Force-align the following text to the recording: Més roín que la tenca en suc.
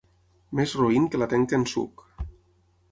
Més 0.59 0.73
roín 0.79 1.05
que 1.15 1.21
la 1.23 1.29
tenca 1.35 1.61
en 1.61 1.67
suc. 1.75 2.05